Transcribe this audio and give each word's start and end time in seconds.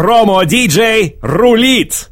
Промо-диджей 0.00 1.18
рулит! 1.20 2.09